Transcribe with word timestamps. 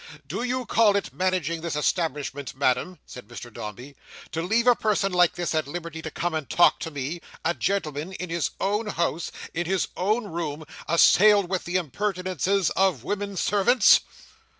"Do 0.25 0.41
you 0.41 0.65
call 0.65 0.95
it 0.95 1.13
managing 1.13 1.61
this 1.61 1.75
establishment, 1.75 2.55
Madam," 2.55 2.97
said 3.05 3.27
Mr 3.27 3.53
Dombey, 3.53 3.95
"to 4.31 4.41
leave 4.41 4.65
a 4.65 4.73
person 4.73 5.11
like 5.11 5.35
this 5.35 5.53
at 5.53 5.67
liberty 5.67 6.01
to 6.01 6.09
come 6.09 6.33
and 6.33 6.49
talk 6.49 6.79
to 6.79 6.89
me! 6.89 7.21
A 7.45 7.53
gentleman—in 7.53 8.31
his 8.31 8.49
own 8.59 8.87
house—in 8.87 9.67
his 9.67 9.89
own 9.95 10.23
room—assailed 10.25 11.51
with 11.51 11.65
the 11.65 11.75
impertinences 11.75 12.71
of 12.71 13.03
women 13.03 13.37
servants!" 13.37 13.99